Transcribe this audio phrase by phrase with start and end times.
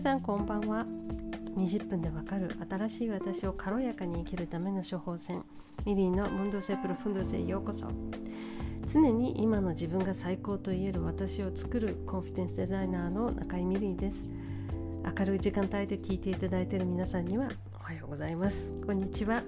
[0.00, 0.86] さんこんばんは。
[1.58, 5.44] 20分でわかる新しい私を軽やかに生きるための処方箋。
[5.84, 7.86] ミリーのムンドセプロフンドセへようこそ。
[8.86, 14.26] 常に今の自分が最高と言える私を作るコンフィデンスデザイナーの中井ミリーです。
[15.18, 18.70] 明るい時間帯で聞いていただいている皆さんにはおはようございます。
[18.86, 19.42] こんにちは。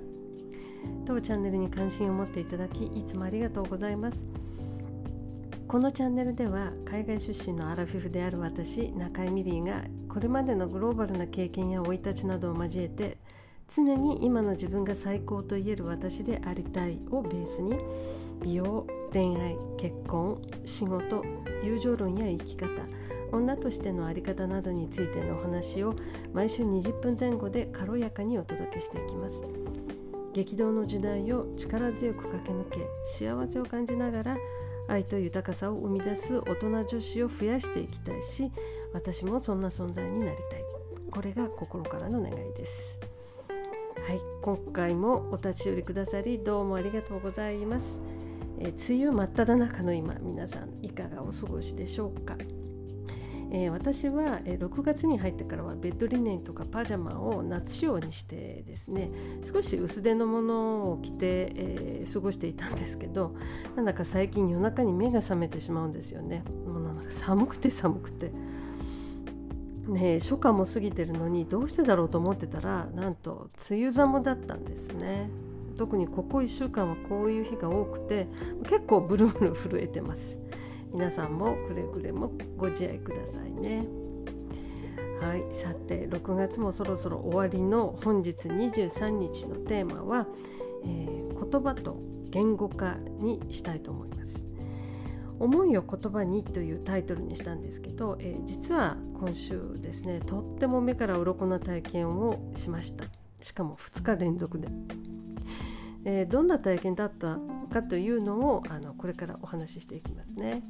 [1.07, 4.27] 当チャンネルに関心を持っていただきいつもありがとうございます。
[5.67, 13.17] このチャンネルでは海外出身のアラフィフである私中井ミリーがこれまでのグローバルな経験や生い立ちなどを交えて
[13.67, 17.79] 常に今の自分が最高と言える私でありたいをベースに
[18.43, 21.25] 美容恋愛結婚仕事
[21.63, 22.69] 友情論や生き方
[23.33, 25.95] 女としての在り方などについてのお話を
[26.35, 29.43] 毎週20分前後で軽やかにお届けしていきます。
[30.35, 34.37] 激動の時代を力強く駆け抜け幸せを感じながら
[34.89, 38.51] 愛と豊かさを生み出す大人女子を増やしていきたいし
[38.93, 40.65] 私もそんな存在になりたい。
[41.11, 42.99] これが心からの願いです。
[44.07, 48.03] はい今回もお立ち寄りくださりどうもありがとうございます、
[48.59, 52.37] え、梅雨真っ只中の今皆さんいかがお過ごしでしょうか？
[53.55, 59.11] えー、私は、6月に入ってからはベッドリネンとかパジャマを夏仕様にしてですね
[59.45, 63.35] 少し薄手のものを着て、えー、過ごしていたんですけど
[63.77, 66.45] なんだか最近夜中に目が覚めてしまうんですよね。
[66.67, 68.33] もうなんか寒くて寒くて。
[69.83, 75.29] ね、初夏も過ぎてるのにどうしてだろうと思ってたらなんと梅雨寒だったんですね。
[75.77, 78.29] 特にここ1週間はこういう日が多くて
[78.63, 80.39] 結構ブルブル震えてます。
[80.93, 83.87] 皆さんもくれぐれもご自愛くださいね。
[85.21, 85.45] はい。
[85.55, 90.27] さて6月もそろそろ終わりの本日23日のテーマは、
[90.85, 91.97] えー、言葉と
[92.31, 94.49] 言語化にしたいと思います。
[95.39, 103.05] 思いを言葉にというタイトルにしたんですけど、えー、実は今週ですねとっても目から鱗な体験をしました。
[103.41, 104.69] しかも2日連続で、
[106.05, 107.39] えー、どんな体験だった
[107.73, 110.63] かというのをあのこれからお話ししていきますね。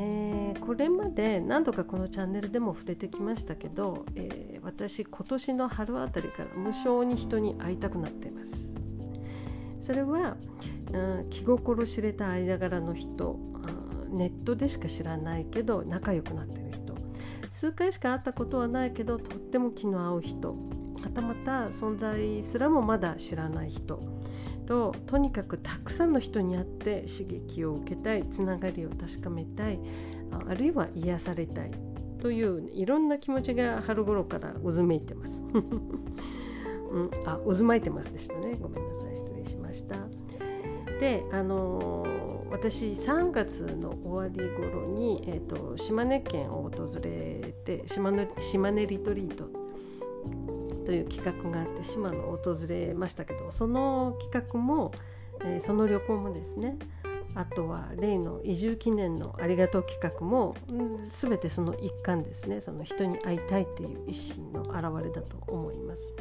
[0.00, 8.76] えー、これまで何度かこのチャンネルでも触れてきましたけど、えー、私今年の春あたりから無性に人に会いたくなっています。
[9.80, 10.36] それは、
[10.92, 13.40] うん、気心知れた間柄の人
[14.10, 16.94] ネットでしか知らないけど仲良くなってる人。
[17.50, 20.56] 数回しか会ったことはないけどとっても気の合う人。
[21.02, 24.00] はたまた存在すらもまだ知らない人。
[24.68, 29.80] ととにかくたくさんの人に会って刺激を受けたいつながりを確かめたい
[30.46, 31.70] あるいは癒されたい
[32.20, 35.42] といういろんな気持ちが春頃から渦めいてます。
[36.90, 39.96] うん、あ渦巻いてますでしたねごめんなさい失礼しました。
[41.00, 49.48] であのー、私3月の終わり頃に、えーと島根県を訪れて島の島根リトリート
[50.88, 54.92] という企画があって島野を訪れましたけどその企画も、
[55.44, 56.78] えー、その旅行もですね
[57.34, 60.56] あとは例の移住記念のありがとう企画も、
[61.06, 66.14] 全てその一環ですねその人に会いたいっていう一心の表れだと思います。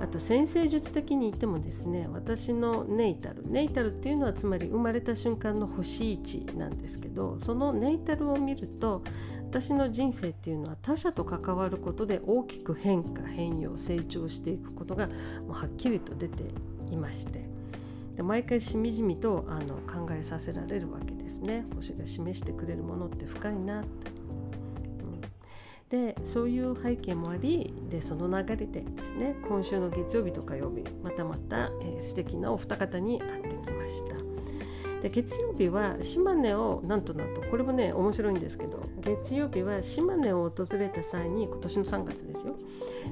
[0.00, 9.02] あと先生術的に言ってもですね私のネイタルネイタルっていうのはつまり生まれた瞬間の星位置なんですけどそのネイタルを見ると
[9.48, 15.14] 私の人生っていうのは他者と関わることで大きく変化変容成長していくことがも
[15.48, 16.44] うはっきりと出て
[16.90, 17.48] いまして
[18.14, 24.10] で毎回しみじみとあの考えさせられるわけですね星が示してくれるものって深いなって。
[24.10, 25.20] うん
[25.88, 34.37] でそういう背景もありでその流れでですね今週の月曜日と火曜日またまた、えー、素敵なお二方に会ってきました。
[35.02, 42.56] で月曜日は島根をなんとなんとこれもね面白いんですけど月曜日は島根を訪れた際に今年の3月ですよ。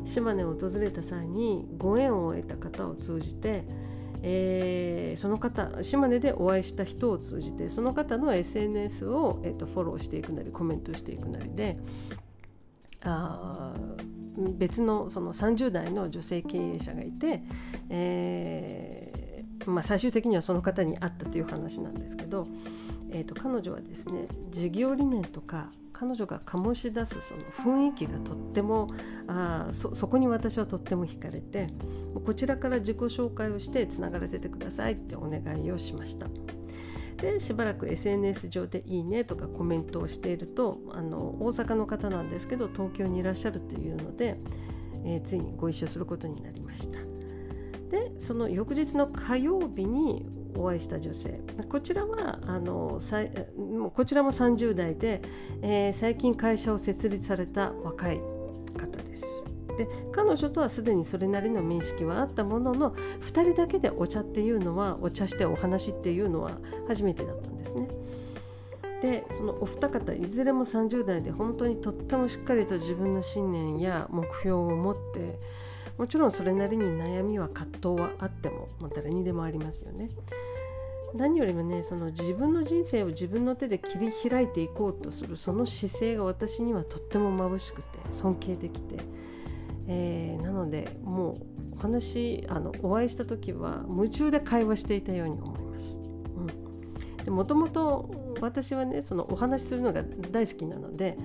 [0.05, 3.65] 島根を訪れた際にご縁を得た方を通じて、
[4.23, 11.79] えー、その方島根でお会いした人を通じてその方の SNS を、えーと、フォローしていくなりコメントしていくなりで
[13.03, 13.75] あ
[14.37, 17.43] 別のその30代の女性経営者がいて、
[17.89, 19.06] えー
[19.71, 22.47] まあ、最終的にはその方に会ったという話なんですけど、
[23.11, 28.89] えー、と彼女はですね事業理念とか彼女が醸し出すその雰囲気がとっても
[29.27, 31.69] あそそこに私はとっても惹かれて
[32.25, 36.27] こちらから自己紹介をしてつながらせてくださいってお願いをしました。
[37.17, 44.39] でしばらく SNS 上で「いいね」とかコメントをしているとあの大阪の方なんですけど東京にいらっしゃるというので、
[45.03, 47.16] えー、ついにご一緒することになりました。
[47.91, 52.99] でその翌日の火曜日にお会いした女性こちらはあの
[53.95, 55.23] こちらも30代で、
[55.63, 58.21] えー、最近会社を設立された若い
[58.77, 59.45] 方です。
[59.77, 66.53] で彼女とはすでにそれなりの面識はあったものの2人だけでお茶っていうのはお茶してお話っていうのは
[66.89, 67.89] 初めてだったんですね。
[69.03, 75.39] でそのお二方いずれも30代で本当にとってもしっかりと自分の信念や目標を持って
[75.99, 80.11] もちろんそれなりに悩みは葛藤はあっても、まあ、誰にでもありますよね。
[81.15, 88.97] 何よりもねその自分の人生を自分の手で切り開いていこうとするその姿勢が私にはとっても眩しくて尊敬できて、
[89.87, 91.37] えー、なのでもう
[91.77, 95.99] お話あのお会いした時は夢中で会話していたように思います。
[97.31, 101.19] もともと私はねそのお話しするのが大好きなので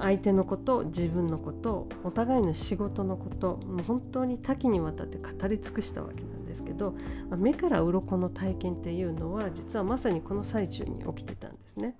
[0.00, 6.94] 相手のこと自分のことお互いの仕事のこともう本当に多岐にわたって語り尽くしたわけなんですけど
[7.36, 11.96] 目から鱗の体験っていうのは実はまさにこの最中に起きてたんですね。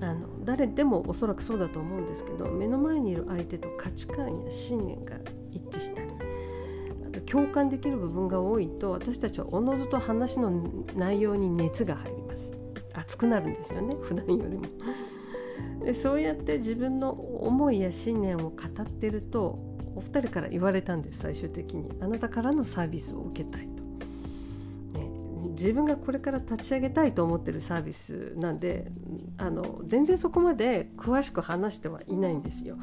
[0.00, 5.16] あの誰でもおそらくそうだと思うんですけど目の前にいる相手と価値観や信念が
[5.50, 6.10] 一致したり
[7.06, 10.50] あと共感できる部分が多いと私たちはおのずと話の
[10.94, 12.52] 内容に熱が入ります
[12.92, 14.64] 熱くなるんですよね普段よりも。
[15.84, 19.58] でそうやって自分の思いや信念を語ってると
[19.94, 21.90] お二人から言われたんです最終的に。
[22.00, 23.68] あなたからのサービスを受けたい、
[25.56, 28.92] 自分がこれから立ち上げたいと思ってるサービスなんで
[29.38, 32.76] あの全然そこまで詳しく話してはいないんですよ。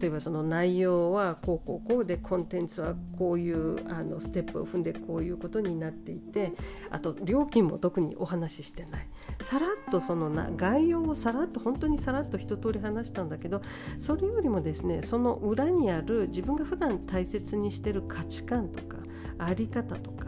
[0.00, 6.52] 例えばその内容はこうこうこうでコンテンツはこういうあのステップを踏んでこういうことになっていて
[6.90, 9.08] あと料金も特にお話ししてない。
[9.40, 13.62] さらっとそのな概要をさらっと本当にさらっと一通り話したんだけど
[13.98, 18.98] それよりもですねその裏にある自分が普段大切にしてる価値観とか
[19.38, 20.19] あり方とか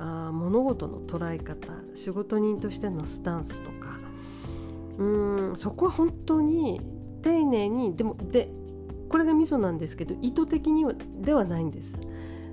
[0.00, 4.00] あ物事の捉え方仕事人としてのスタンスとか
[4.98, 6.80] うんそこは本当に
[7.22, 8.50] 丁寧にでもで
[9.10, 11.98] これがミソなんですけど意図的にはではないんです。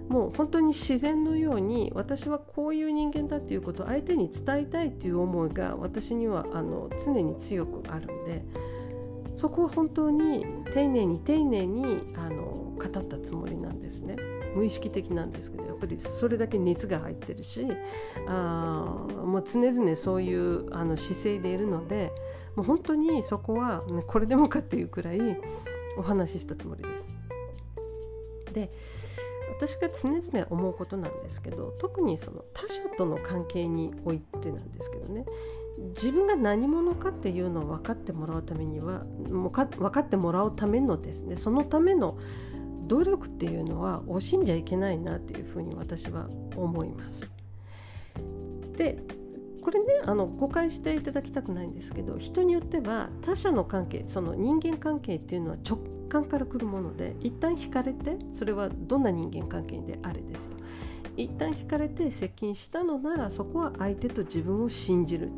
[0.09, 8.45] もう本当に自然のように私はこういう人間だっていうことを相手に伝えたいっていう思いが私にはあの常に強くあるんで
[9.35, 14.15] そこは本当に丁寧に丁寧にあの語ったつもりなんですね
[14.55, 17.67] 無意識的なんですけどやっぱりそれだけ熱が入ってるし
[18.27, 22.11] あもう常々そういうあの姿勢でいるので
[22.55, 25.19] もう本当にそこは、ね、これでもかっていうくらい
[25.97, 27.09] お話ししたつもりです。
[28.53, 28.71] で
[29.57, 35.25] 私が常々思うことなんですけど特にその他者との関係においてなんですけどね
[35.89, 42.17] 自分が何者かっていうのを分かってもらうためにはもうか分かってもらうためのですねそのための
[42.87, 47.31] 努力っていうのは惜しんじゃいけないなっていうふうに私は思います。
[48.77, 49.03] で
[49.61, 60.53] これねあの誤解していただきたくないんですけど人によっては他者の関係その人間関係っていうのは直感から来るもので一旦惹かれてそれはどんな人間関係であれですよ
[61.17, 65.31] 一旦惹かれて接近したのならそこは相手と自分を信じる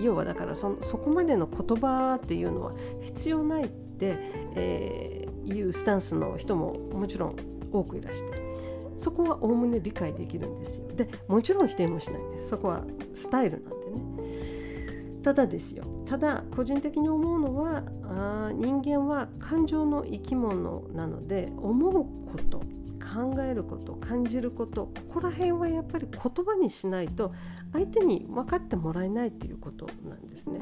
[0.00, 4.16] 要はだからそそこまでの言葉っていうのは必要ないって、
[4.54, 5.17] えー、
[5.52, 7.36] いうスタンスの人ももちろん
[7.72, 8.48] 多くいらして
[8.96, 10.88] そこはおおむね理解できるんですよ。
[10.88, 12.48] でもちろん否定もしないです。
[12.48, 12.84] そこは
[13.14, 15.22] スタイルなんでね。
[15.22, 15.84] ただですよ。
[16.04, 21.92] ただ個人的に思うのはあ人間は感情の生き物なので思う
[22.26, 22.58] こと
[22.98, 27.32] 考えること感じることここら辺はやっぱり言葉にしないと
[27.72, 30.60] 相手に分かってもらえないということなんですね。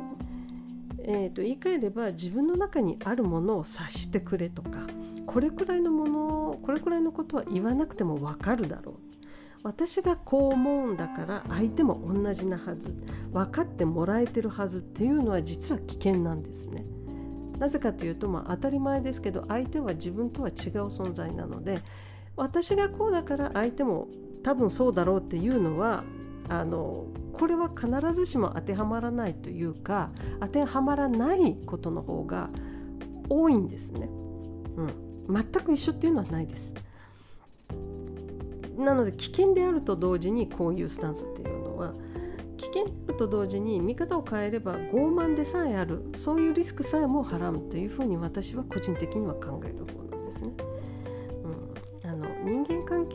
[1.09, 4.81] えーと、言い換えれば自分の中にあるものを察してくれとか
[5.25, 8.95] これくらいのものこれくらいのことは言わなくても分かるだろう
[9.63, 12.95] 私がこう思うんだから相手も同じなはず
[13.33, 16.85] 分かってもらえてるはずっていうのは実は危険なんですね。
[17.59, 20.55] なぜかというと、まあ、当たり前ですけど相手は自分とは違う
[20.89, 21.81] 存在なので
[22.37, 24.09] 私がこうだから相手も
[24.43, 26.05] 多分そうだろうっていうのは
[26.49, 27.07] あの
[27.39, 32.51] これは必ずしも当てはまらないというか当てはまらないことの方が
[33.29, 34.09] 多いんですね。
[34.77, 36.75] うん、全く一緒っていうのはないです。
[38.79, 41.95] なので危険であると同時にこういうスタンスっていうのは
[42.57, 50.53] 危険であると同時に見方を変えれば傲慢でさえあるそういうリスクさえもはらむというふうに私は個人的には考える方なんですね。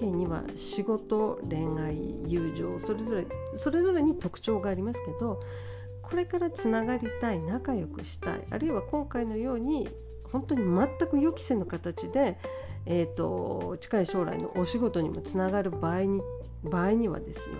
[0.07, 5.39] には仕事恋愛友情それぞれそれぞれに特徴がありますけど
[6.01, 9.89] これからつながりたい仲良くしたいあるいは今回のように
[10.31, 12.37] 本当に全く予期せぬ形で
[12.85, 16.21] えーと、近い将来のお仕事にもつながる場合に
[16.63, 17.55] 場合にはですよ。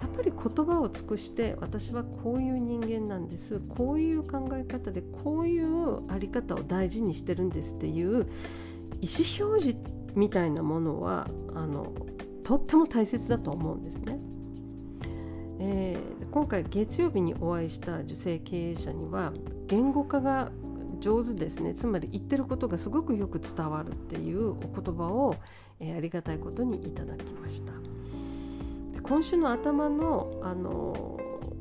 [0.00, 8.26] やっぱり言葉を尽くして私はこういう人間なんですこういう考え方でこういうあり方を大事にしてるんですっていう
[9.00, 9.76] 意思表示
[10.14, 11.92] みたいなものはあの
[12.44, 14.18] とっても大切だと思うんですね。
[15.64, 19.32] えー、今回月曜日にお会いした女性経営者には
[19.68, 20.50] 言語化が
[20.98, 25.36] 上手ですねつまり言ってることがすごくよく伝わるっていうお言葉を、
[25.78, 27.72] えー、ありがたいことにいただきました
[29.02, 31.11] 今週の頭のあの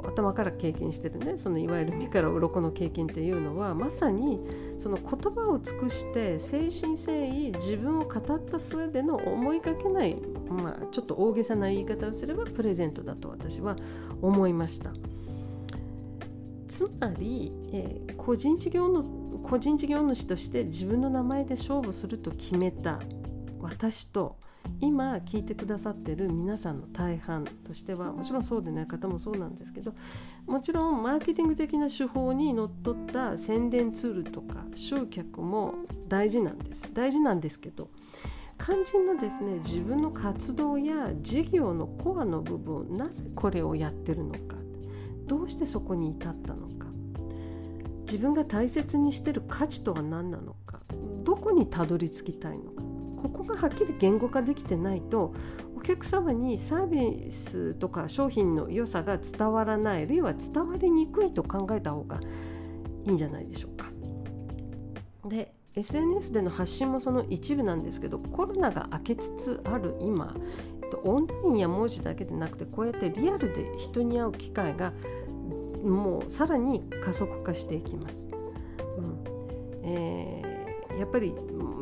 [0.06, 1.38] 頭から経験してるね。
[1.38, 4.40] そのいわゆる目から鱗の経験っていうのはまさに
[4.78, 10.16] その言葉を尽くして誠心誠意自分を語った末での思いがけない、
[10.50, 13.76] まあ、ちょっと大げさな言い方をすればプレゼントだと私は
[14.22, 14.92] 思いました。
[16.68, 19.04] つまり、えー、個人事業の
[19.44, 23.00] 個人事業主として自分の名前で勝負すると決めた
[23.60, 24.38] 私と
[24.80, 29.94] 今聞いてくださってる皆さんの大半としてはもちろんそうでない方もそうなんですけど
[30.48, 35.76] もちろんマーケティング的な手法にのっとった宣伝ツールとか集客も
[36.08, 36.90] 大事なんです。
[36.94, 37.90] 大事なんですけど
[38.64, 44.58] 肝心のですね自分の活動や事業のコアの部分なぜこれをやってるのか。
[45.26, 46.88] どうしてそこに至ったのか。
[48.02, 50.82] 自分が大切にしてる価値とは何なのか。
[51.24, 52.84] どこにたどり着きたいのか。
[53.22, 55.34] ここがはっきり言語化できてないと
[55.76, 62.20] お客様にサービスとか商品の良さが伝わらないあるいは伝わりにくいと考えた方が
[63.06, 63.86] いいんじゃないでしょうか。
[65.28, 70.36] で SNS での発信もその一部なんですけどコロナが明けつつある今
[71.04, 74.94] オンラインや文字だけでなくてこうやってリアルで人に会う機会が
[75.84, 78.28] もうさらに加速化していきます。
[78.98, 79.24] うん
[79.84, 80.41] えー、
[80.98, 81.34] やっぱり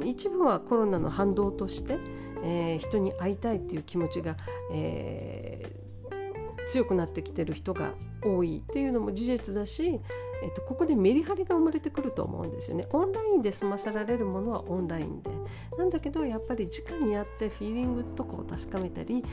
[0.06, 1.98] 一部はコロナの反動として、
[2.44, 4.38] えー、人に会いたいっていう気持ちが、
[4.74, 10.00] えー、強くなってきてる人が多いっていうのも事実だし、
[10.42, 12.88] えっと、ここでメリハリが生まれてくると思うんですよね。
[12.92, 15.32] オンラインで済ませられるものはオンラインで。
[15.78, 19.24] なんだけどやっぱり直にやってフィーリングとかを確かめたり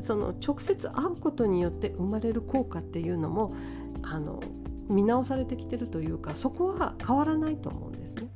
[0.00, 3.54] その直接会うことによって生まれる効果っていうのも
[4.02, 4.40] あの
[4.88, 8.28] 見直されてきてるというかそこは変わらないと思うんですね。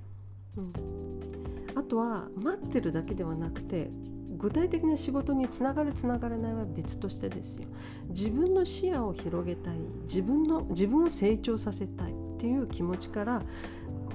[0.56, 0.72] うん、
[1.74, 3.90] あとは待ってるだけではなくて
[4.36, 7.64] 具体的な仕事につながるつながらないは別としてですよ。
[8.08, 13.42] 自分の視野を広げたい自分の自分を成長させたいっていう気持ちから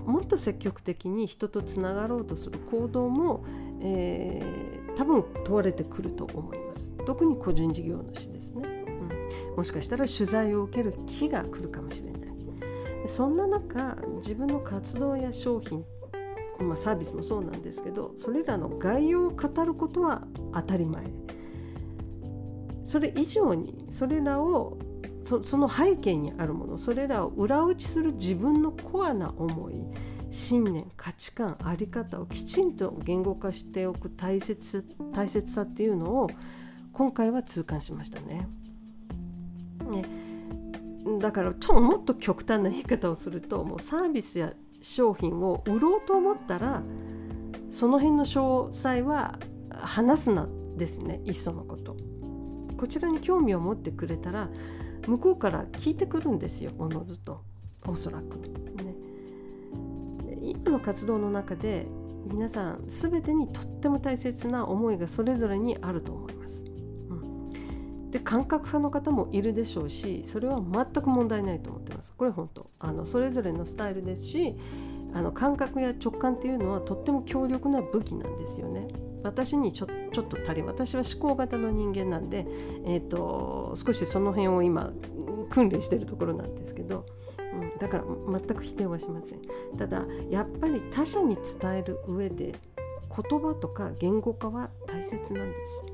[0.05, 3.43] もっと積極的に人とつながろうとする行動も、
[3.81, 6.93] えー、多分問われてくると思います。
[7.05, 8.67] 特に個人事業主ですね、
[9.50, 12.21] うん、もしかしたら取材を受ける日が来るかもしれない。
[13.07, 15.83] そんな中自分の活動や商品
[16.62, 21.03] まあ、サービスもそうなんですけどそれらの概要を語ることは当たり前
[22.86, 24.77] それ以上にそれらを
[25.24, 29.75] そその背景にあるものそれらを裏打ちする自分のコアな思い
[30.32, 36.30] 信念価値観在り方をきちんと言語化しておく大切大切さっていうのを
[36.94, 38.48] 今回は痛感しましたね。
[39.89, 40.06] ね
[41.20, 46.84] だからちょっともっと極端な言い方をするともうサービスや商品を売ろうと思ったら
[47.70, 51.96] その辺の詳細は話すなですねいっそのこと。
[52.78, 54.50] こちらに興味を持ってくれたら
[55.08, 57.44] 向こうから聞いてくるんですよおのずと。
[57.86, 58.38] おそらく、
[58.84, 58.96] ね、
[60.42, 61.88] 今の活動の中で
[62.26, 66.66] 皆さん全てにとっても大切な思いがそれぞれにあると思います、
[68.12, 72.13] で感覚派の方もいるでしょうしそれは全く問題ないと思ってます。
[72.15, 72.70] これ本当。
[72.80, 74.56] あのそれぞれのスタイルですし
[75.13, 78.88] あの感覚や直感っていうのはとっても強力な武器なんですよね。
[79.24, 82.46] 私にちょちょっと足り私は思考型の人間なんで、
[82.86, 84.91] えーと、少しその辺を今
[85.50, 87.06] 訓練してるところなんですけど、
[87.53, 89.39] うん、だから全く否定はしません。
[89.77, 92.56] ただやっぱり他者に伝える上で
[93.15, 95.86] 言葉とか言語化は大切なんです。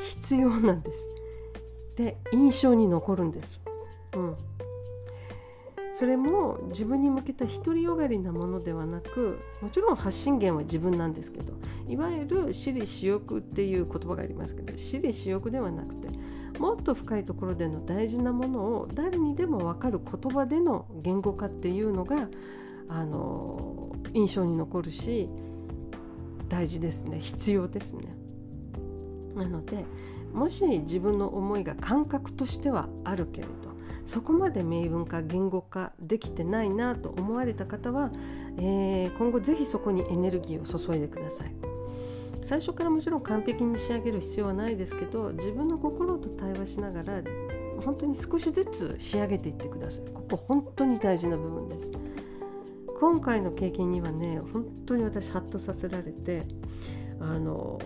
[0.00, 1.19] 必要なんです。
[2.00, 3.60] で印象に残るんです、
[4.14, 4.36] うん、
[5.92, 11.52] それも自分に向けた独りよがりなものではなくもちろん発信源は自分なんですけど
[11.86, 16.08] いわゆる私利私欲っていう言葉がありますけど私利私欲ではなくて
[16.58, 22.28] もっと深いところでの大事なものを誰にでも分かる言葉での言語化っていうのが
[22.88, 25.28] あの印象に残るし
[26.48, 27.20] 大事ですね。
[27.20, 28.12] 必要ですね。
[29.36, 29.84] なので
[30.32, 33.70] もし自分の思いが感覚としてはあるけれど
[34.06, 38.10] そこまで明文化言語化できてないなと思われた方は、
[38.56, 41.54] えー、今後ぜひそこにエネルギーを注いでください。
[42.42, 47.22] 最初からもちろん完璧に仕上げる必要はないですけど自分の心と対話しながら
[47.84, 50.06] 本当に少しずつ仕上げていってください。
[50.12, 51.92] ここ本当に大事な部分です。
[52.98, 56.46] 今回の経験にはね本当に私ハッとさせられて
[57.20, 57.78] あの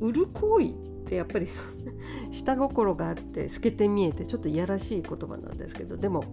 [0.00, 1.46] 売る行為ってやっぱり
[2.30, 6.24] 下心があって透けて見えてちょっといやらしい言葉なんですけどでも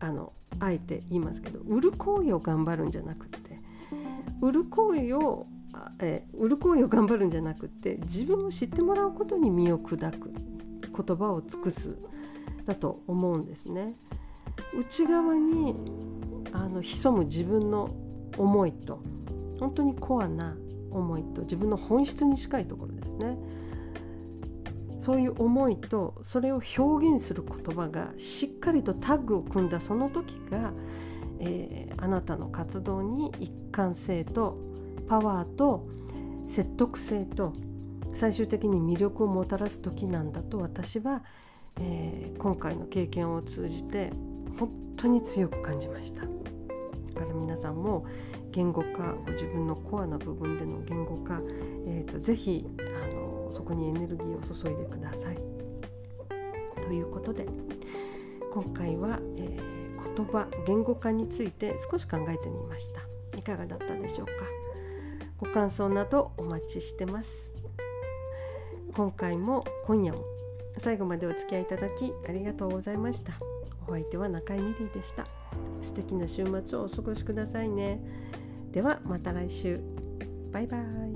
[0.00, 3.38] あのあえて言いますけど売る行為を頑張るんじゃなくて
[4.40, 5.46] 売る行為を
[6.00, 11.96] え売る行為を頑張るんじゃなくて自分を知ってもらうことに身を砕く言葉を尽くす
[12.66, 13.94] だと思うんですね。
[14.76, 15.74] 内側に
[16.52, 17.90] あの潜む自分の
[18.36, 19.02] 思いと
[19.58, 20.56] 本当にコアな
[20.90, 23.36] 思いと自分の本質に近いところですね。
[25.00, 30.72] そういう思いとそれを表現する言葉がしっかりとタッグを組んだその時が、
[31.38, 34.58] えー、あなたの活動に一貫性と
[35.08, 35.88] パワーと
[36.46, 37.54] 説得性と
[38.14, 41.22] 最終的に魅力をもたらす時なんだと私は、
[41.80, 44.10] えー、今回の経験を通じて
[44.58, 46.57] 本当に強く感じました。
[47.14, 48.04] だから皆さんも
[48.50, 51.40] 言語化ご自分のコアな部分での言語化、
[51.86, 55.38] えーと、ぜひあのそこにエネルギーを注いでください。
[56.82, 57.46] ということで
[58.52, 63.02] 今回は、えー、言葉言語化について少し考えてみました。
[63.36, 64.32] いかがだったでしょうか？
[65.38, 67.48] ご感想などお待ちしてます
[68.92, 70.24] 今回も今夜も
[70.76, 73.34] 最後までお付き合いいただきありがとうございました
[73.86, 75.37] お相手は中井美里でした
[75.80, 78.00] 素敵な週末をお過ごしくださいね。
[78.72, 79.80] ではまた来週。
[80.52, 81.07] バイバイ。